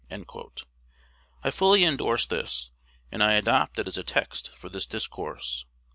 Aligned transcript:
I 1.43 1.51
fully 1.51 1.83
indorse 1.83 2.25
this, 2.25 2.71
and 3.11 3.21
I 3.21 3.33
adopt 3.33 3.77
it 3.77 3.87
as 3.87 3.99
a 3.99 4.03
text 4.03 4.49
for 4.57 4.67
this 4.67 4.87
discourse. 4.87 5.65